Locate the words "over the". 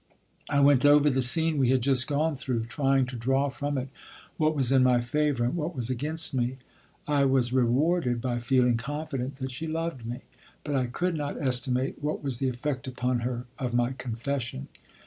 0.83-1.21